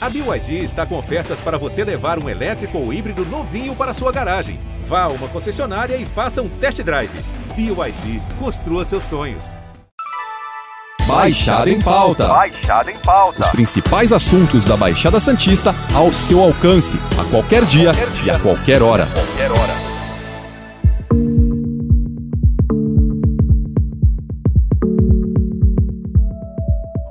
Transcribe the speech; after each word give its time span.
A 0.00 0.08
BYD 0.08 0.62
está 0.62 0.86
com 0.86 0.96
ofertas 0.96 1.40
para 1.40 1.58
você 1.58 1.82
levar 1.82 2.22
um 2.22 2.28
elétrico 2.28 2.78
ou 2.78 2.92
híbrido 2.92 3.24
novinho 3.26 3.74
para 3.74 3.92
sua 3.92 4.12
garagem. 4.12 4.60
Vá 4.84 5.02
a 5.02 5.08
uma 5.08 5.26
concessionária 5.26 5.96
e 5.96 6.06
faça 6.06 6.40
um 6.40 6.48
test 6.48 6.80
drive. 6.82 7.10
BYD, 7.56 8.22
construa 8.38 8.84
seus 8.84 9.02
sonhos. 9.02 9.56
Baixada 11.04 11.68
em 11.68 11.80
pauta. 11.80 12.28
Baixada 12.28 12.92
em 12.92 12.98
pauta. 12.98 13.40
Os 13.40 13.48
principais 13.48 14.12
assuntos 14.12 14.64
da 14.64 14.76
Baixada 14.76 15.18
Santista 15.18 15.74
ao 15.92 16.12
seu 16.12 16.40
alcance, 16.40 16.96
a 17.18 17.24
qualquer 17.28 17.64
dia, 17.64 17.92
qualquer 17.92 18.10
dia. 18.10 18.24
e 18.24 18.30
a 18.30 18.38
qualquer 18.38 18.82
hora. 18.82 19.08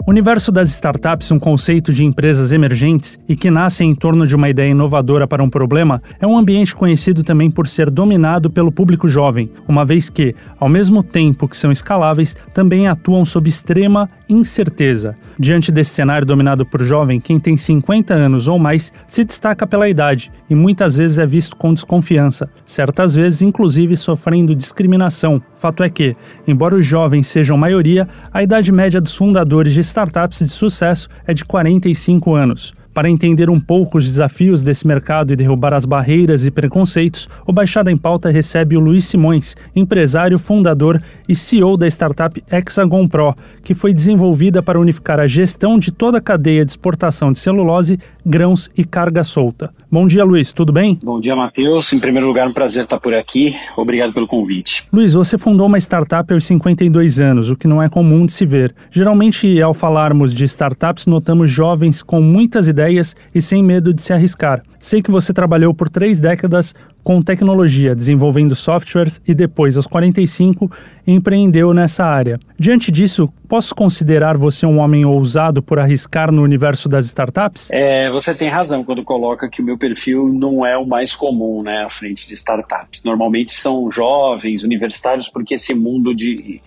O 0.07 0.09
universo 0.09 0.53
das 0.53 0.69
startups, 0.69 1.33
um 1.33 1.37
conceito 1.37 1.91
de 1.91 2.05
empresas 2.05 2.53
emergentes 2.53 3.19
e 3.27 3.35
que 3.35 3.51
nascem 3.51 3.89
em 3.89 3.93
torno 3.93 4.25
de 4.25 4.37
uma 4.37 4.47
ideia 4.47 4.69
inovadora 4.69 5.27
para 5.27 5.43
um 5.43 5.49
problema, 5.49 6.01
é 6.17 6.25
um 6.25 6.37
ambiente 6.37 6.73
conhecido 6.73 7.25
também 7.25 7.51
por 7.51 7.67
ser 7.67 7.89
dominado 7.89 8.49
pelo 8.49 8.71
público 8.71 9.09
jovem, 9.09 9.51
uma 9.67 9.83
vez 9.83 10.09
que, 10.09 10.33
ao 10.57 10.69
mesmo 10.69 11.03
tempo 11.03 11.45
que 11.45 11.57
são 11.57 11.73
escaláveis, 11.73 12.37
também 12.53 12.87
atuam 12.87 13.25
sob 13.25 13.49
extrema 13.49 14.09
incerteza. 14.29 15.15
Diante 15.39 15.71
desse 15.71 15.91
cenário 15.91 16.25
dominado 16.25 16.65
por 16.65 16.83
jovem, 16.83 17.19
quem 17.19 17.39
tem 17.39 17.57
50 17.57 18.13
anos 18.13 18.47
ou 18.47 18.57
mais 18.57 18.91
se 19.05 19.23
destaca 19.23 19.67
pela 19.67 19.89
idade 19.89 20.31
e 20.49 20.55
muitas 20.55 20.97
vezes 20.97 21.19
é 21.19 21.25
visto 21.25 21.55
com 21.55 21.73
desconfiança, 21.73 22.49
certas 22.65 23.15
vezes 23.15 23.41
inclusive 23.41 23.95
sofrendo 23.95 24.55
discriminação. 24.55 25.41
Fato 25.55 25.83
é 25.83 25.89
que, 25.89 26.15
embora 26.47 26.75
os 26.75 26.85
jovens 26.85 27.27
sejam 27.27 27.57
maioria, 27.57 28.07
a 28.33 28.43
idade 28.43 28.71
média 28.71 29.01
dos 29.01 29.15
fundadores 29.15 29.73
de 29.73 29.81
startups 29.81 30.39
de 30.39 30.49
sucesso 30.49 31.09
é 31.25 31.33
de 31.33 31.45
45 31.45 32.35
anos. 32.35 32.73
Para 32.97 33.11
entender 33.11 33.47
um 33.47 33.59
pouco 33.59 33.99
os 33.99 34.05
desafios 34.05 34.63
desse 34.63 34.87
mercado 34.87 35.31
e 35.31 35.35
derrubar 35.35 35.71
as 35.71 35.85
barreiras 35.85 36.47
e 36.47 36.49
preconceitos, 36.49 37.29
o 37.45 37.53
Baixada 37.53 37.91
em 37.91 37.95
Pauta 37.95 38.31
recebe 38.31 38.75
o 38.75 38.79
Luiz 38.79 39.05
Simões, 39.05 39.55
empresário, 39.75 40.39
fundador 40.39 40.99
e 41.29 41.35
CEO 41.35 41.77
da 41.77 41.85
startup 41.85 42.43
Hexagon 42.51 43.07
Pro, 43.07 43.35
que 43.63 43.75
foi 43.75 43.93
desenvolvida 43.93 44.63
para 44.63 44.79
unificar 44.79 45.19
a 45.19 45.27
gestão 45.27 45.77
de 45.77 45.91
toda 45.91 46.17
a 46.17 46.21
cadeia 46.21 46.65
de 46.65 46.71
exportação 46.71 47.31
de 47.31 47.37
celulose, 47.37 47.99
grãos 48.25 48.67
e 48.75 48.83
carga 48.83 49.23
solta. 49.23 49.71
Bom 49.91 50.07
dia, 50.07 50.23
Luiz, 50.25 50.51
tudo 50.51 50.73
bem? 50.73 50.99
Bom 51.03 51.19
dia, 51.19 51.35
Matheus. 51.35 51.93
Em 51.93 51.99
primeiro 51.99 52.25
lugar, 52.25 52.47
um 52.47 52.51
prazer 52.51 52.85
estar 52.85 52.99
por 52.99 53.13
aqui. 53.13 53.55
Obrigado 53.77 54.11
pelo 54.11 54.25
convite. 54.25 54.85
Luiz, 54.91 55.13
você 55.13 55.37
fundou 55.37 55.67
uma 55.67 55.77
startup 55.77 56.33
aos 56.33 56.43
52 56.45 57.19
anos, 57.19 57.51
o 57.51 57.55
que 57.55 57.67
não 57.67 57.81
é 57.81 57.87
comum 57.87 58.25
de 58.25 58.33
se 58.33 58.45
ver. 58.45 58.73
Geralmente, 58.89 59.61
ao 59.61 59.73
falarmos 59.73 60.33
de 60.33 60.45
startups, 60.45 61.05
notamos 61.05 61.51
jovens 61.51 62.01
com 62.01 62.19
muitas 62.19 62.67
ideias 62.67 62.86
e 63.33 63.41
sem 63.41 63.63
medo 63.63 63.93
de 63.93 64.01
se 64.01 64.13
arriscar. 64.13 64.63
Sei 64.79 65.01
que 65.01 65.11
você 65.11 65.33
trabalhou 65.33 65.73
por 65.73 65.89
três 65.89 66.19
décadas 66.19 66.73
com 67.03 67.21
tecnologia, 67.21 67.95
desenvolvendo 67.95 68.53
softwares 68.53 69.21
e 69.27 69.33
depois, 69.33 69.77
aos 69.77 69.87
45, 69.87 70.69
empreendeu 71.05 71.73
nessa 71.73 72.05
área. 72.05 72.37
Diante 72.59 72.91
disso, 72.91 73.31
posso 73.47 73.73
considerar 73.73 74.37
você 74.37 74.65
um 74.65 74.79
homem 74.79 75.05
ousado 75.05 75.63
por 75.63 75.79
arriscar 75.79 76.31
no 76.31 76.43
universo 76.43 76.89
das 76.89 77.05
startups? 77.05 77.69
É, 77.71 78.09
você 78.11 78.33
tem 78.35 78.49
razão 78.49 78.83
quando 78.83 79.03
coloca 79.03 79.49
que 79.49 79.61
o 79.61 79.65
meu 79.65 79.77
perfil 79.77 80.27
não 80.27 80.65
é 80.65 80.77
o 80.77 80.85
mais 80.85 81.15
comum 81.15 81.63
né, 81.63 81.83
à 81.85 81.89
frente 81.89 82.27
de 82.27 82.33
startups. 82.33 83.01
Normalmente 83.03 83.53
são 83.53 83.89
jovens, 83.89 84.63
universitários, 84.63 85.29
porque 85.29 85.53
esse 85.55 85.73
mundo 85.73 86.13
de 86.13 86.61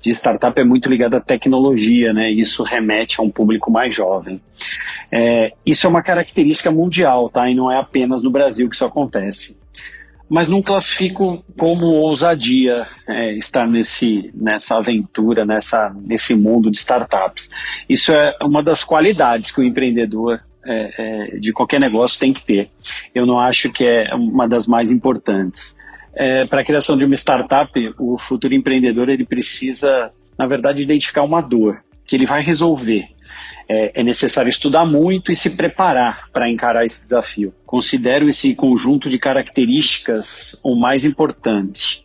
de 0.00 0.10
startup 0.10 0.58
é 0.60 0.64
muito 0.64 0.88
ligado 0.88 1.14
à 1.14 1.20
tecnologia, 1.20 2.12
né? 2.12 2.30
Isso 2.30 2.62
remete 2.62 3.20
a 3.20 3.22
um 3.22 3.30
público 3.30 3.70
mais 3.70 3.94
jovem. 3.94 4.40
É, 5.10 5.52
isso 5.64 5.86
é 5.86 5.90
uma 5.90 6.02
característica 6.02 6.70
mundial, 6.70 7.28
tá? 7.28 7.48
E 7.48 7.54
não 7.54 7.70
é 7.70 7.78
apenas 7.78 8.22
no 8.22 8.30
Brasil 8.30 8.68
que 8.68 8.74
isso 8.74 8.84
acontece. 8.84 9.58
Mas 10.28 10.48
não 10.48 10.62
classifico 10.62 11.44
como 11.58 11.86
ousadia 11.86 12.86
é, 13.06 13.32
estar 13.34 13.66
nesse, 13.66 14.30
nessa 14.34 14.76
aventura, 14.76 15.44
nessa, 15.44 15.94
nesse 16.06 16.34
mundo 16.34 16.70
de 16.70 16.78
startups. 16.78 17.50
Isso 17.88 18.12
é 18.12 18.36
uma 18.42 18.62
das 18.62 18.82
qualidades 18.82 19.50
que 19.50 19.60
o 19.60 19.64
empreendedor 19.64 20.40
é, 20.66 20.94
é, 21.34 21.38
de 21.38 21.52
qualquer 21.52 21.78
negócio 21.78 22.18
tem 22.18 22.32
que 22.32 22.42
ter. 22.42 22.70
Eu 23.14 23.26
não 23.26 23.38
acho 23.38 23.70
que 23.70 23.84
é 23.84 24.14
uma 24.14 24.48
das 24.48 24.66
mais 24.66 24.90
importantes. 24.90 25.76
É, 26.16 26.44
para 26.44 26.60
a 26.60 26.64
criação 26.64 26.96
de 26.96 27.04
uma 27.04 27.14
startup, 27.14 27.72
o 27.98 28.16
futuro 28.16 28.54
empreendedor 28.54 29.08
ele 29.08 29.24
precisa, 29.24 30.12
na 30.38 30.46
verdade, 30.46 30.82
identificar 30.82 31.22
uma 31.22 31.40
dor 31.40 31.82
que 32.06 32.14
ele 32.14 32.26
vai 32.26 32.40
resolver. 32.40 33.08
É, 33.68 34.00
é 34.00 34.04
necessário 34.04 34.48
estudar 34.48 34.84
muito 34.84 35.32
e 35.32 35.36
se 35.36 35.50
preparar 35.50 36.28
para 36.32 36.50
encarar 36.50 36.84
esse 36.84 37.02
desafio. 37.02 37.52
Considero 37.64 38.28
esse 38.28 38.54
conjunto 38.54 39.08
de 39.08 39.18
características 39.18 40.58
o 40.62 40.76
mais 40.76 41.04
importante. 41.04 42.04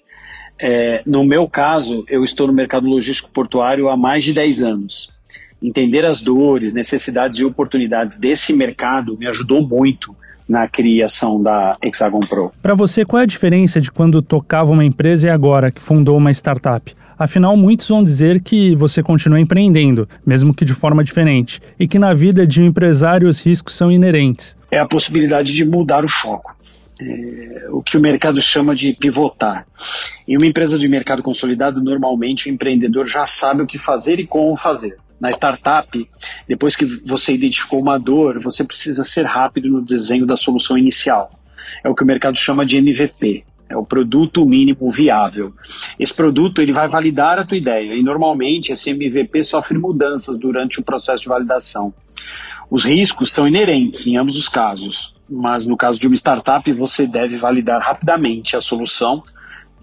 É, 0.58 1.04
no 1.06 1.24
meu 1.24 1.48
caso, 1.48 2.04
eu 2.10 2.24
estou 2.24 2.48
no 2.48 2.54
mercado 2.54 2.88
logístico 2.88 3.30
portuário 3.32 3.90
há 3.90 3.98
mais 3.98 4.24
de 4.24 4.34
10 4.34 4.62
anos. 4.62 5.18
Entender 5.62 6.06
as 6.06 6.22
dores, 6.22 6.74
necessidades 6.74 7.40
e 7.40 7.46
oportunidades 7.46 8.18
desse 8.18 8.54
mercado 8.54 9.18
me 9.18 9.28
ajudou 9.28 9.66
muito 9.66 10.16
na 10.50 10.68
criação 10.68 11.42
da 11.42 11.78
Hexagon 11.82 12.22
Pro. 12.22 12.52
Para 12.60 12.74
você, 12.74 13.06
qual 13.06 13.20
é 13.20 13.24
a 13.24 13.28
diferença 13.28 13.80
de 13.80 13.92
quando 13.92 14.20
tocava 14.20 14.72
uma 14.72 14.84
empresa 14.84 15.28
e 15.28 15.30
agora 15.30 15.72
que 15.72 15.80
fundou 15.80 16.18
uma 16.18 16.32
startup? 16.32 16.96
Afinal, 17.18 17.56
muitos 17.56 17.88
vão 17.88 18.02
dizer 18.02 18.42
que 18.42 18.76
você 18.76 19.04
continua 19.04 19.40
empreendendo, 19.40 20.10
mesmo 20.26 20.54
que 20.54 20.66
de 20.66 20.74
forma 20.74 21.04
diferente, 21.04 21.62
e 21.78 21.88
que 21.88 22.00
na 22.00 22.14
vida 22.14 22.48
de 22.48 22.62
um 22.62 22.66
empresário 22.66 23.30
os 23.30 23.46
riscos 23.46 23.76
são 23.76 23.92
inerentes. 23.92 24.58
É 24.72 24.80
a 24.80 24.88
possibilidade 24.88 25.54
de 25.54 25.64
mudar 25.64 26.04
o 26.04 26.10
foco. 26.10 26.56
É, 27.02 27.68
o 27.72 27.82
que 27.82 27.98
o 27.98 28.02
mercado 28.02 28.42
chama 28.42 28.76
de 28.76 28.94
pivotar. 28.94 29.66
Em 30.28 30.36
uma 30.36 30.46
empresa 30.46 30.80
de 30.80 30.88
mercado 30.88 31.22
consolidado, 31.22 31.82
normalmente 31.82 32.50
o 32.50 32.52
empreendedor 32.52 33.06
já 33.06 33.28
sabe 33.28 33.62
o 33.62 33.68
que 33.68 33.78
fazer 33.78 34.20
e 34.20 34.26
como 34.26 34.58
fazer 34.58 34.98
na 35.20 35.30
startup, 35.32 36.10
depois 36.48 36.76
que 36.76 36.86
você 36.86 37.34
identificou 37.34 37.82
uma 37.82 37.98
dor, 38.00 38.40
você 38.40 38.64
precisa 38.64 39.04
ser 39.04 39.26
rápido 39.26 39.70
no 39.70 39.82
desenho 39.82 40.26
da 40.26 40.38
solução 40.38 40.78
inicial. 40.78 41.32
É 41.84 41.90
o 41.90 41.96
que 41.96 42.04
o 42.04 42.08
mercado 42.08 42.38
chama 42.38 42.66
de 42.66 42.78
MVP. 42.78 43.44
É 43.70 43.78
o 43.78 43.86
produto 43.86 44.44
mínimo 44.46 44.90
viável. 44.90 45.54
Esse 46.00 46.14
produto 46.14 46.60
ele 46.60 46.74
vai 46.74 46.88
validar 46.88 47.38
a 47.38 47.46
tua 47.46 47.58
ideia 47.58 47.94
e 47.94 48.02
normalmente 48.02 48.72
esse 48.72 48.90
MVP 48.90 49.44
sofre 49.44 49.78
mudanças 49.78 50.40
durante 50.40 50.80
o 50.80 50.84
processo 50.84 51.24
de 51.24 51.30
validação. 51.30 51.94
Os 52.72 52.84
riscos 52.84 53.32
são 53.32 53.48
inerentes 53.48 54.08
em 54.08 54.18
ambos 54.18 54.38
os 54.38 54.50
casos, 54.50 55.16
mas 55.30 55.68
no 55.68 55.78
caso 55.78 56.00
de 56.00 56.08
uma 56.08 56.16
startup 56.16 56.72
você 56.72 57.06
deve 57.06 57.38
validar 57.38 57.80
rapidamente 57.80 58.56
a 58.56 58.62
solução 58.62 59.24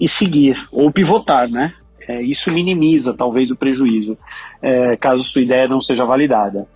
e 0.01 0.09
seguir 0.09 0.67
ou 0.73 0.91
pivotar, 0.91 1.49
né? 1.49 1.73
É, 2.09 2.23
isso 2.23 2.51
minimiza 2.53 3.15
talvez 3.15 3.51
o 3.51 3.57
prejuízo, 3.57 4.17
é, 4.63 4.97
caso 4.97 5.23
sua 5.25 5.43
ideia 5.43 5.69
não 5.69 5.81
seja 5.81 6.05
validada. 6.05 6.67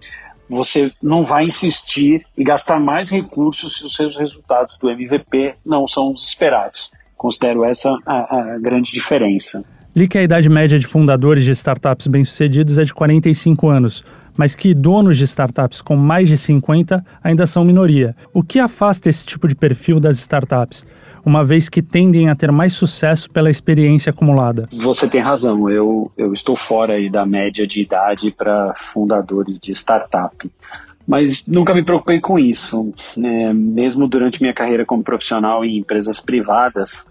Você 0.49 0.91
não 1.01 1.23
vai 1.23 1.45
insistir 1.45 2.27
e 2.37 2.43
gastar 2.43 2.81
mais 2.81 3.09
recursos 3.09 3.77
se 3.77 3.85
os 3.85 3.95
seus 3.95 4.17
resultados 4.17 4.77
do 4.77 4.91
MVP 4.91 5.55
não 5.65 5.87
são 5.87 6.13
os 6.13 6.27
esperados. 6.27 6.91
Considero 7.17 7.65
essa 7.65 7.97
a, 8.05 8.55
a 8.55 8.59
grande 8.59 8.91
diferença. 8.91 9.65
Li 9.95 10.09
que 10.09 10.19
a 10.19 10.23
idade 10.23 10.49
média 10.49 10.79
de 10.79 10.87
fundadores 10.87 11.45
de 11.45 11.51
startups 11.53 12.07
bem-sucedidos 12.07 12.79
é 12.79 12.85
de 12.85 12.95
45 12.95 13.69
anos, 13.69 14.05
mas 14.37 14.55
que 14.55 14.75
donos 14.75 15.19
de 15.19 15.25
startups 15.25 15.81
com 15.81 15.97
mais 15.97 16.29
de 16.29 16.37
50 16.37 17.05
ainda 17.23 17.47
são 17.47 17.65
minoria. 17.65 18.15
O 18.33 18.43
que 18.43 18.59
afasta 18.59 19.09
esse 19.09 19.27
tipo 19.27 19.47
de 19.47 19.55
perfil 19.55 20.01
das 20.01 20.19
startups? 20.19 20.85
uma 21.25 21.45
vez 21.45 21.69
que 21.69 21.83
tendem 21.83 22.29
a 22.29 22.35
ter 22.35 22.51
mais 22.51 22.73
sucesso 22.73 23.31
pela 23.31 23.51
experiência 23.51 24.11
acumulada. 24.11 24.69
Você 24.73 25.09
tem 25.09 25.21
razão, 25.21 25.69
eu, 25.69 26.11
eu 26.17 26.33
estou 26.33 26.57
fora 26.57 26.95
aí 26.95 27.11
da 27.11 27.27
média 27.27 27.67
de 27.67 27.83
idade 27.83 28.31
para 28.31 28.73
fundadores 28.75 29.59
de 29.59 29.73
startup. 29.73 30.51
Mas 31.07 31.47
nunca 31.47 31.75
me 31.75 31.83
preocupei 31.83 32.21
com 32.21 32.39
isso. 32.39 32.93
É, 33.23 33.53
mesmo 33.53 34.07
durante 34.07 34.41
minha 34.41 34.55
carreira 34.55 34.85
como 34.85 35.03
profissional 35.03 35.65
em 35.65 35.79
empresas 35.79 36.21
privadas, 36.21 37.05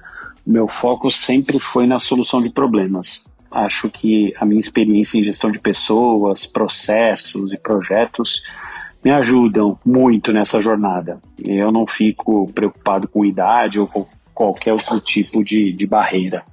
meu 0.46 0.68
foco 0.68 1.12
sempre 1.12 1.60
foi 1.60 1.86
na 1.86 2.00
solução 2.00 2.42
de 2.42 2.50
problemas. 2.50 3.24
Acho 3.52 3.90
que 3.90 4.34
a 4.38 4.46
minha 4.46 4.60
experiência 4.60 5.18
em 5.18 5.24
gestão 5.24 5.52
de 5.52 5.60
pessoas, 5.60 6.46
processos 6.46 7.54
e 7.54 7.58
projetos 7.58 8.44
me 9.04 9.12
ajudam 9.12 9.80
muito 9.86 10.32
nessa 10.32 10.60
jornada. 10.60 11.20
Eu 11.44 11.72
não 11.72 11.88
fico 11.88 12.52
preocupado 12.54 13.08
com 13.08 13.26
idade 13.26 13.80
ou 13.80 13.88
com 13.88 14.06
qualquer 14.34 14.74
outro 14.74 15.00
tipo 15.00 15.44
de, 15.44 15.72
de 15.74 15.88
barreira. 15.88 16.44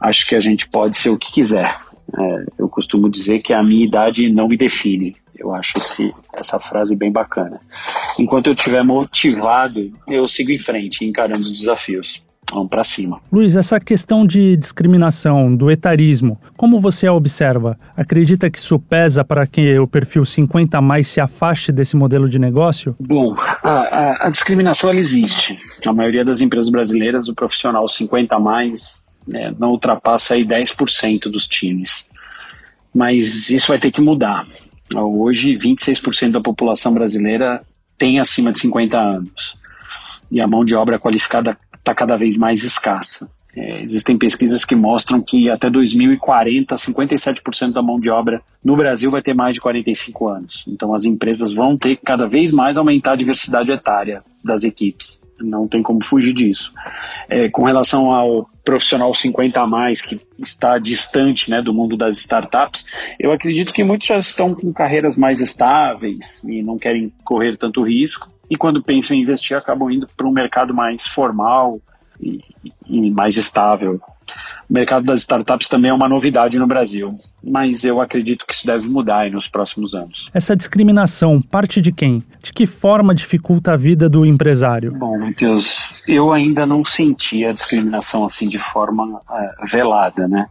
Acho 0.00 0.26
que 0.26 0.34
a 0.34 0.40
gente 0.40 0.68
pode 0.68 0.96
ser 0.96 1.10
o 1.10 1.18
que 1.18 1.32
quiser. 1.32 1.78
É, 2.16 2.44
eu 2.58 2.68
costumo 2.68 3.08
dizer 3.08 3.40
que 3.40 3.52
a 3.52 3.62
minha 3.62 3.84
idade 3.84 4.30
não 4.32 4.48
me 4.48 4.56
define. 4.56 5.16
Eu 5.36 5.52
acho 5.52 5.78
esse, 5.78 6.14
essa 6.32 6.60
frase 6.60 6.94
bem 6.94 7.10
bacana. 7.10 7.60
Enquanto 8.18 8.46
eu 8.46 8.52
estiver 8.52 8.84
motivado, 8.84 9.92
eu 10.06 10.26
sigo 10.28 10.52
em 10.52 10.58
frente, 10.58 11.04
encarando 11.04 11.40
os 11.40 11.52
desafios. 11.52 12.22
Vamos 12.54 12.68
para 12.68 12.84
cima. 12.84 13.20
Luiz, 13.32 13.56
essa 13.56 13.80
questão 13.80 14.24
de 14.24 14.56
discriminação, 14.56 15.54
do 15.56 15.72
etarismo, 15.72 16.38
como 16.56 16.78
você 16.78 17.04
a 17.08 17.12
observa? 17.12 17.76
Acredita 17.96 18.48
que 18.48 18.58
isso 18.58 18.78
pesa 18.78 19.24
para 19.24 19.44
que 19.44 19.76
o 19.76 19.88
perfil 19.88 20.24
50 20.24 20.80
mais 20.80 21.08
se 21.08 21.20
afaste 21.20 21.72
desse 21.72 21.96
modelo 21.96 22.28
de 22.28 22.38
negócio? 22.38 22.94
Bom, 23.00 23.34
a, 23.60 23.70
a, 23.70 24.26
a 24.28 24.30
discriminação 24.30 24.90
ela 24.90 25.00
existe. 25.00 25.58
Na 25.84 25.92
maioria 25.92 26.24
das 26.24 26.40
empresas 26.40 26.70
brasileiras, 26.70 27.28
o 27.28 27.34
profissional 27.34 27.88
50 27.88 28.38
mais 28.38 29.04
né, 29.26 29.52
não 29.58 29.70
ultrapassa 29.70 30.34
aí 30.34 30.44
10% 30.46 31.22
dos 31.22 31.48
times. 31.48 32.08
Mas 32.94 33.50
isso 33.50 33.66
vai 33.66 33.80
ter 33.80 33.90
que 33.90 34.00
mudar. 34.00 34.46
Hoje, 34.94 35.58
26% 35.58 36.30
da 36.30 36.40
população 36.40 36.94
brasileira 36.94 37.62
tem 37.98 38.20
acima 38.20 38.52
de 38.52 38.60
50 38.60 38.96
anos. 38.96 39.56
E 40.30 40.40
a 40.40 40.46
mão 40.46 40.64
de 40.64 40.76
obra 40.76 41.00
qualificada 41.00 41.58
está 41.84 41.94
cada 41.94 42.16
vez 42.16 42.38
mais 42.38 42.64
escassa. 42.64 43.30
É, 43.56 43.82
existem 43.82 44.18
pesquisas 44.18 44.64
que 44.64 44.74
mostram 44.74 45.20
que 45.20 45.48
até 45.48 45.70
2040, 45.70 46.74
57% 46.74 47.72
da 47.72 47.82
mão 47.82 48.00
de 48.00 48.10
obra 48.10 48.42
no 48.64 48.74
Brasil 48.74 49.10
vai 49.10 49.22
ter 49.22 49.34
mais 49.34 49.54
de 49.54 49.60
45 49.60 50.28
anos. 50.28 50.64
Então 50.66 50.92
as 50.92 51.04
empresas 51.04 51.52
vão 51.52 51.76
ter 51.76 51.96
que 51.96 52.02
cada 52.04 52.26
vez 52.26 52.50
mais 52.50 52.76
aumentar 52.76 53.12
a 53.12 53.16
diversidade 53.16 53.70
etária 53.70 54.24
das 54.42 54.64
equipes. 54.64 55.22
Não 55.38 55.68
tem 55.68 55.82
como 55.82 56.02
fugir 56.02 56.32
disso. 56.32 56.72
É, 57.28 57.48
com 57.48 57.64
relação 57.64 58.10
ao 58.10 58.48
profissional 58.64 59.14
50 59.14 59.60
a 59.60 59.66
mais 59.66 60.00
que 60.00 60.20
está 60.38 60.78
distante 60.78 61.50
né, 61.50 61.60
do 61.60 61.74
mundo 61.74 61.96
das 61.96 62.16
startups, 62.18 62.84
eu 63.20 63.30
acredito 63.30 63.72
que 63.72 63.84
muitos 63.84 64.06
já 64.06 64.16
estão 64.16 64.54
com 64.54 64.72
carreiras 64.72 65.16
mais 65.16 65.40
estáveis 65.40 66.32
e 66.42 66.62
não 66.62 66.78
querem 66.78 67.12
correr 67.22 67.56
tanto 67.56 67.82
risco 67.82 68.33
e 68.54 68.56
quando 68.56 68.82
pensam 68.82 69.16
em 69.16 69.20
investir 69.20 69.56
acabam 69.56 69.90
indo 69.90 70.08
para 70.16 70.26
um 70.26 70.30
mercado 70.30 70.72
mais 70.72 71.04
formal 71.06 71.80
e, 72.20 72.40
e 72.86 73.10
mais 73.10 73.36
estável. 73.36 74.00
O 74.70 74.72
mercado 74.72 75.04
das 75.04 75.20
startups 75.20 75.68
também 75.68 75.90
é 75.90 75.94
uma 75.94 76.08
novidade 76.08 76.58
no 76.58 76.66
Brasil, 76.66 77.18
mas 77.42 77.84
eu 77.84 78.00
acredito 78.00 78.46
que 78.46 78.54
isso 78.54 78.66
deve 78.66 78.88
mudar 78.88 79.30
nos 79.30 79.48
próximos 79.48 79.94
anos. 79.94 80.30
Essa 80.32 80.56
discriminação 80.56 81.42
parte 81.42 81.80
de 81.80 81.92
quem? 81.92 82.22
De 82.40 82.52
que 82.52 82.64
forma 82.64 83.14
dificulta 83.14 83.72
a 83.72 83.76
vida 83.76 84.08
do 84.08 84.24
empresário? 84.24 84.92
Bom, 84.92 85.18
Matheus, 85.18 86.02
eu 86.08 86.32
ainda 86.32 86.64
não 86.64 86.84
senti 86.84 87.44
a 87.44 87.52
discriminação 87.52 88.24
assim 88.24 88.48
de 88.48 88.58
forma 88.58 89.20
é, 89.30 89.66
velada, 89.66 90.26
né? 90.26 90.46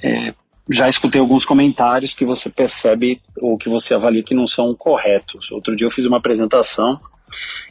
É, 0.00 0.34
já 0.68 0.88
escutei 0.88 1.20
alguns 1.20 1.44
comentários 1.44 2.14
que 2.14 2.24
você 2.24 2.48
percebe 2.48 3.20
ou 3.40 3.58
que 3.58 3.68
você 3.68 3.94
avalia 3.94 4.22
que 4.22 4.34
não 4.34 4.46
são 4.46 4.74
corretos. 4.74 5.50
Outro 5.50 5.74
dia 5.74 5.86
eu 5.86 5.90
fiz 5.90 6.06
uma 6.06 6.18
apresentação 6.18 7.00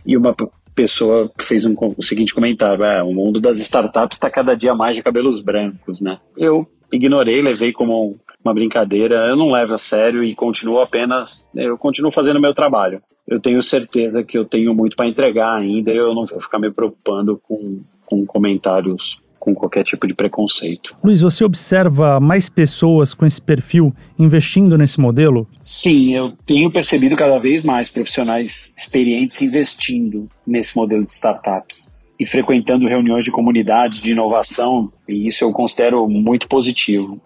e 0.06 0.18
uma 0.18 0.36
pessoa 0.74 1.32
fez 1.40 1.66
um, 1.66 1.76
o 1.98 2.04
seguinte 2.04 2.34
comentário: 2.34 2.86
ah, 2.86 3.04
o 3.04 3.14
mundo 3.14 3.40
das 3.40 3.60
startups 3.60 4.18
está 4.18 4.30
cada 4.30 4.56
dia 4.56 4.74
mais 4.74 4.96
de 4.96 5.04
cabelos 5.04 5.42
brancos, 5.42 6.02
né? 6.02 6.20
Eu 6.38 6.68
ignorei, 6.92 7.42
levei 7.42 7.72
como 7.72 8.18
uma 8.44 8.54
brincadeira, 8.54 9.26
eu 9.28 9.36
não 9.36 9.50
levo 9.50 9.74
a 9.74 9.78
sério 9.78 10.24
e 10.24 10.36
continuo 10.36 10.80
apenas, 10.80 11.48
eu 11.56 11.78
continuo 11.78 12.12
fazendo 12.12 12.42
meu 12.42 12.54
trabalho. 12.54 13.02
Eu 13.26 13.40
tenho 13.40 13.64
certeza 13.64 14.22
que 14.22 14.38
eu 14.38 14.44
tenho 14.44 14.76
muito 14.76 14.98
para 14.98 15.08
entregar 15.08 15.56
ainda 15.56 15.92
eu 15.92 16.14
não 16.14 16.26
vou 16.26 16.42
ficar 16.42 16.60
me 16.60 16.70
preocupando 16.70 17.40
com, 17.48 17.80
com 18.06 18.26
comentários 18.26 19.23
com 19.44 19.54
qualquer 19.54 19.84
tipo 19.84 20.08
de 20.08 20.14
preconceito. 20.14 20.96
Luiz, 21.04 21.20
você 21.20 21.44
observa 21.44 22.18
mais 22.18 22.48
pessoas 22.48 23.14
com 23.14 23.26
esse 23.26 23.42
perfil 23.42 23.94
investindo 24.18 24.78
nesse 24.78 25.02
modelo? 25.02 25.46
Sim, 25.62 26.16
eu 26.16 26.32
tenho 26.46 26.72
percebido 26.72 27.14
cada 27.18 27.38
vez 27.40 27.62
mais 27.62 27.90
profissionais 27.90 28.74
experientes 28.78 29.42
investindo 29.42 30.30
nesse 30.48 30.74
modelo 30.78 31.06
de 31.06 31.12
startups 31.12 32.00
e 32.18 32.26
frequentando 32.26 32.88
reuniões 32.88 33.26
de 33.26 33.32
comunidades 33.32 34.00
de 34.00 34.12
inovação, 34.12 34.90
e 35.10 35.28
isso 35.28 35.44
eu 35.44 35.52
considero 35.52 36.08
muito 36.08 36.48
positivo. 36.48 37.20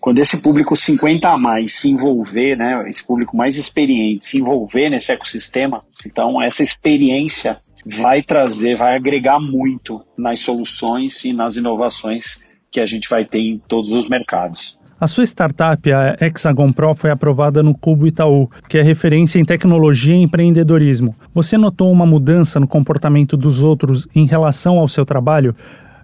Quando 0.00 0.20
esse 0.20 0.36
público 0.36 0.76
50 0.76 1.28
a 1.28 1.36
mais 1.36 1.72
se 1.72 1.90
envolver, 1.90 2.56
né, 2.56 2.88
esse 2.88 3.04
público 3.04 3.36
mais 3.36 3.56
experiente 3.56 4.24
se 4.24 4.38
envolver 4.38 4.88
nesse 4.88 5.10
ecossistema, 5.10 5.82
então 6.06 6.40
essa 6.40 6.62
experiência 6.62 7.60
vai 7.86 8.22
trazer, 8.22 8.76
vai 8.76 8.96
agregar 8.96 9.38
muito 9.38 10.02
nas 10.18 10.40
soluções 10.40 11.24
e 11.24 11.32
nas 11.32 11.56
inovações 11.56 12.44
que 12.70 12.80
a 12.80 12.86
gente 12.86 13.08
vai 13.08 13.24
ter 13.24 13.38
em 13.38 13.58
todos 13.68 13.92
os 13.92 14.08
mercados. 14.08 14.78
A 14.98 15.06
sua 15.06 15.24
startup, 15.24 15.92
a 15.92 16.16
Hexagon 16.18 16.72
Pro, 16.72 16.94
foi 16.94 17.10
aprovada 17.10 17.62
no 17.62 17.76
Cubo 17.76 18.06
Itaú, 18.06 18.50
que 18.66 18.78
é 18.78 18.82
referência 18.82 19.38
em 19.38 19.44
tecnologia 19.44 20.14
e 20.14 20.22
empreendedorismo. 20.22 21.14
Você 21.34 21.58
notou 21.58 21.92
uma 21.92 22.06
mudança 22.06 22.58
no 22.58 22.66
comportamento 22.66 23.36
dos 23.36 23.62
outros 23.62 24.08
em 24.14 24.26
relação 24.26 24.78
ao 24.78 24.88
seu 24.88 25.04
trabalho? 25.04 25.54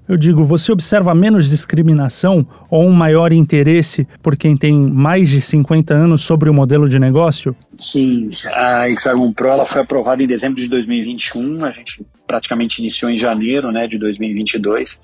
Eu 0.08 0.16
digo, 0.16 0.42
você 0.42 0.72
observa 0.72 1.14
menos 1.14 1.48
discriminação 1.48 2.46
ou 2.68 2.86
um 2.86 2.92
maior 2.92 3.32
interesse 3.32 4.06
por 4.20 4.36
quem 4.36 4.56
tem 4.56 4.76
mais 4.76 5.30
de 5.30 5.40
50 5.40 5.94
anos 5.94 6.22
sobre 6.22 6.50
o 6.50 6.54
modelo 6.54 6.88
de 6.88 6.98
negócio? 6.98 7.54
Sim, 7.76 8.30
a 8.52 8.88
Hexagon 8.88 9.32
Pro 9.32 9.48
ela 9.48 9.64
foi 9.64 9.82
aprovada 9.82 10.22
em 10.22 10.26
dezembro 10.26 10.60
de 10.60 10.68
2021, 10.68 11.64
a 11.64 11.70
gente 11.70 12.04
praticamente 12.26 12.80
iniciou 12.80 13.10
em 13.10 13.16
janeiro 13.16 13.70
né, 13.70 13.86
de 13.86 13.96
2022, 13.96 15.00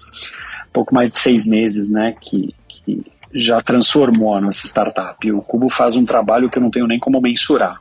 pouco 0.73 0.93
mais 0.95 1.11
de 1.11 1.17
seis 1.17 1.47
meses 1.47 1.89
né, 1.89 2.15
que, 2.21 2.53
que 2.67 3.05
já 3.33 3.61
transformou 3.61 4.35
a 4.35 4.41
nossa 4.41 4.67
startup. 4.67 5.31
O 5.31 5.39
Cubo 5.39 5.69
faz 5.69 5.95
um 5.95 6.05
trabalho 6.05 6.51
que 6.51 6.59
eu 6.59 6.63
não 6.63 6.71
tenho 6.71 6.89
nem 6.89 6.99
como 6.99 7.21
mensurar. 7.21 7.77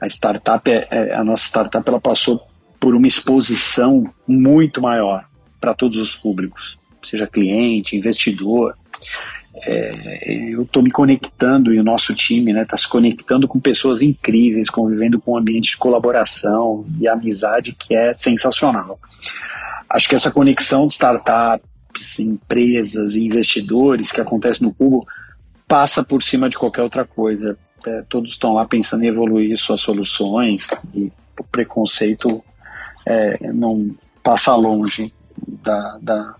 A 0.00 0.06
startup, 0.06 0.70
é, 0.70 0.86
é 0.90 1.14
a 1.14 1.24
nossa 1.24 1.44
startup, 1.46 1.86
ela 1.88 2.00
passou 2.00 2.40
por 2.78 2.94
uma 2.94 3.08
exposição 3.08 4.08
muito 4.26 4.80
maior 4.80 5.27
para 5.60 5.74
todos 5.74 5.96
os 5.96 6.14
públicos, 6.14 6.78
seja 7.02 7.26
cliente, 7.26 7.96
investidor. 7.96 8.76
É, 9.54 10.52
eu 10.52 10.62
estou 10.62 10.82
me 10.82 10.90
conectando 10.90 11.74
e 11.74 11.80
o 11.80 11.84
nosso 11.84 12.14
time 12.14 12.50
está 12.50 12.60
né, 12.60 12.64
tá 12.64 12.76
se 12.76 12.88
conectando 12.88 13.48
com 13.48 13.58
pessoas 13.58 14.02
incríveis, 14.02 14.70
convivendo 14.70 15.20
com 15.20 15.32
um 15.32 15.36
ambiente 15.36 15.70
de 15.70 15.76
colaboração 15.76 16.86
e 17.00 17.08
amizade 17.08 17.72
que 17.72 17.94
é 17.94 18.14
sensacional. 18.14 19.00
Acho 19.90 20.08
que 20.08 20.14
essa 20.14 20.30
conexão 20.30 20.86
de 20.86 20.92
startups, 20.92 22.18
empresas 22.20 23.16
e 23.16 23.24
investidores 23.24 24.12
que 24.12 24.20
acontece 24.20 24.62
no 24.62 24.72
Cubo 24.72 25.06
passa 25.66 26.04
por 26.04 26.22
cima 26.22 26.48
de 26.48 26.58
qualquer 26.58 26.82
outra 26.82 27.04
coisa. 27.04 27.58
É, 27.86 28.02
todos 28.08 28.30
estão 28.30 28.54
lá 28.54 28.66
pensando 28.66 29.04
em 29.04 29.08
evoluir 29.08 29.56
suas 29.56 29.80
soluções 29.80 30.68
e 30.94 31.10
o 31.38 31.44
preconceito 31.44 32.42
é, 33.06 33.52
não 33.52 33.94
passa 34.22 34.54
longe 34.54 35.12
da, 35.62 35.98
da, 36.00 36.34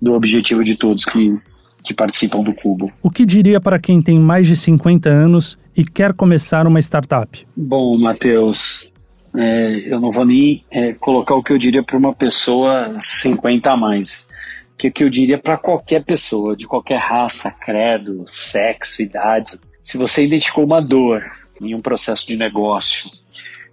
do 0.00 0.12
objetivo 0.12 0.64
de 0.64 0.76
todos 0.76 1.04
que, 1.04 1.38
que 1.82 1.94
participam 1.94 2.42
do 2.42 2.54
Cubo. 2.54 2.92
O 3.02 3.10
que 3.10 3.24
diria 3.24 3.60
para 3.60 3.78
quem 3.78 4.02
tem 4.02 4.18
mais 4.18 4.46
de 4.46 4.56
50 4.56 5.08
anos 5.08 5.58
e 5.76 5.84
quer 5.84 6.12
começar 6.12 6.66
uma 6.66 6.80
startup? 6.80 7.46
Bom, 7.56 7.96
Matheus, 7.98 8.90
é, 9.36 9.92
eu 9.92 10.00
não 10.00 10.10
vou 10.10 10.24
nem 10.24 10.64
é, 10.70 10.92
colocar 10.92 11.34
o 11.34 11.42
que 11.42 11.52
eu 11.52 11.58
diria 11.58 11.82
para 11.82 11.96
uma 11.96 12.14
pessoa 12.14 12.96
50 12.98 13.70
a 13.70 13.76
mais. 13.76 14.28
Que 14.76 14.88
o 14.88 14.92
que 14.92 15.04
eu 15.04 15.10
diria 15.10 15.38
para 15.38 15.58
qualquer 15.58 16.02
pessoa, 16.04 16.56
de 16.56 16.66
qualquer 16.66 16.98
raça, 16.98 17.50
credo, 17.50 18.24
sexo, 18.26 19.02
idade. 19.02 19.60
Se 19.84 19.98
você 19.98 20.24
identificou 20.24 20.64
uma 20.64 20.80
dor 20.80 21.22
em 21.60 21.74
um 21.74 21.80
processo 21.80 22.26
de 22.26 22.36
negócio, 22.36 23.10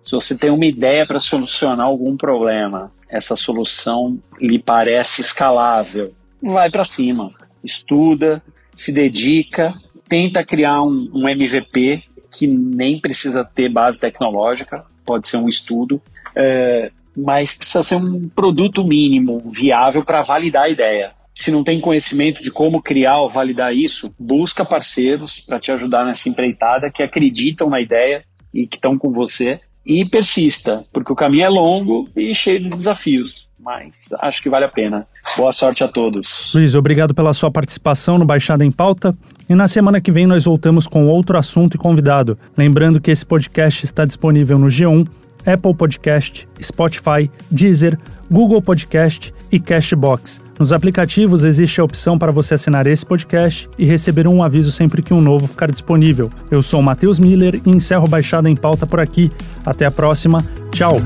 se 0.04 0.12
você 0.12 0.36
tem 0.36 0.50
uma 0.50 0.66
ideia 0.66 1.06
para 1.06 1.20
solucionar 1.20 1.86
algum 1.86 2.18
problema, 2.18 2.92
essa 3.10 3.36
solução 3.36 4.20
lhe 4.40 4.60
parece 4.60 5.22
escalável, 5.22 6.14
vai 6.42 6.70
para 6.70 6.84
cima, 6.84 7.34
estuda, 7.64 8.42
se 8.76 8.92
dedica, 8.92 9.74
tenta 10.08 10.46
criar 10.46 10.82
um, 10.84 11.10
um, 11.14 11.28
MVP 11.28 12.04
que 12.32 12.48
nem 12.48 13.00
precisa 13.00 13.44
ter 13.44 13.70
base 13.70 14.00
tecnológica, 14.00 14.86
pode 15.06 15.28
ser 15.28 15.38
um 15.38 15.50
estudo, 15.50 16.02
é, 16.36 16.92
mas 17.16 17.54
precisa 17.54 17.82
ser 17.82 17.96
um 17.96 18.30
produto 18.30 18.84
mínimo 18.84 19.42
viável 19.50 20.04
para 20.04 20.22
validar 20.22 20.64
a 20.64 20.70
ideia. 20.70 21.14
Se 21.34 21.52
não 21.52 21.64
tem 21.64 21.80
conhecimento 21.80 22.44
de 22.44 22.52
como 22.52 22.82
criar 22.82 23.20
ou 23.20 23.30
validar 23.30 23.74
isso, 23.74 24.14
busca 24.20 24.66
parceiros 24.66 25.40
para 25.40 25.60
te 25.60 25.72
ajudar 25.72 26.06
nessa 26.06 26.30
empreitada 26.30 26.92
que 26.92 27.04
acreditam 27.04 27.70
na 27.70 27.82
ideia 27.82 28.24
e 28.54 28.68
que 28.68 28.78
estão 28.78 28.98
com 28.98 29.12
você 29.12 29.60
e 29.88 30.04
persista, 30.04 30.84
porque 30.92 31.14
o 31.14 31.16
caminho 31.16 31.46
é 31.46 31.50
longo 31.50 32.10
e 32.14 32.36
cheio 32.36 32.60
de 32.60 32.70
desafios, 32.70 33.48
mas 33.58 34.10
acho 34.20 34.44
que 34.44 34.50
vale 34.50 34.66
a 34.66 34.70
pena. 34.70 35.08
Boa 35.38 35.54
sorte 35.54 35.84
a 35.84 35.88
todos. 35.88 36.52
Luiz, 36.54 36.76
obrigado 36.76 37.14
pela 37.14 37.34
sua 37.34 37.50
participação 37.50 38.18
no 38.18 38.26
Baixada 38.26 38.66
em 38.66 38.72
Pauta. 38.72 39.18
E 39.50 39.56
na 39.56 39.68
semana 39.68 40.02
que 40.02 40.12
vem 40.12 40.28
nós 40.28 40.44
voltamos 40.44 40.88
com 40.88 41.08
outro 41.08 41.38
assunto 41.38 41.76
e 41.76 41.78
convidado. 41.78 42.38
Lembrando 42.58 43.00
que 43.00 43.10
esse 43.10 43.26
podcast 43.26 43.86
está 43.86 44.04
disponível 44.04 44.60
no 44.60 44.68
G1, 44.68 45.08
Apple 45.46 45.74
Podcast, 45.74 46.46
Spotify, 46.62 47.32
Deezer, 47.50 47.98
Google 48.30 48.62
Podcast 48.62 49.34
e 49.50 49.58
Cashbox. 49.58 50.47
Nos 50.60 50.74
aplicativos 50.74 51.44
existe 51.44 51.80
a 51.80 51.84
opção 51.84 52.18
para 52.18 52.32
você 52.32 52.56
assinar 52.56 52.88
esse 52.88 53.06
podcast 53.06 53.70
e 53.78 53.86
receber 53.86 54.28
um 54.28 54.42
aviso 54.44 54.72
sempre 54.72 55.02
que 55.02 55.14
um 55.14 55.22
novo 55.22 55.48
ficar 55.48 55.72
disponível. 55.72 56.30
Eu 56.50 56.64
sou 56.64 56.82
Matheus 56.82 57.20
Miller 57.20 57.62
e 57.64 57.70
encerro 57.70 58.08
Baixada 58.08 58.50
em 58.50 58.56
Pauta 58.56 58.88
por 58.88 59.00
aqui. 59.00 59.30
Até 59.66 59.86
a 59.86 59.92
próxima. 59.92 60.44
Tchau! 60.72 60.98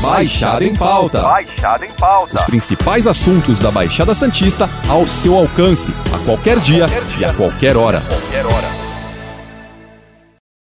Baixada 0.00 0.64
em 0.64 0.74
Pauta. 0.74 1.20
Baixada 1.20 1.84
em 1.84 1.92
Pauta. 1.92 2.36
Os 2.36 2.42
principais 2.42 3.06
assuntos 3.06 3.58
da 3.58 3.70
Baixada 3.70 4.14
Santista 4.14 4.70
ao 4.88 5.06
seu 5.06 5.34
alcance, 5.34 5.92
a 6.14 6.18
qualquer 6.24 6.58
dia, 6.60 6.88
qualquer 6.88 7.04
dia. 7.16 7.18
e 7.18 7.24
a 7.24 7.34
qualquer 7.34 7.76
hora. 7.76 8.00
Qualquer 8.02 8.46
hora. 8.46 8.85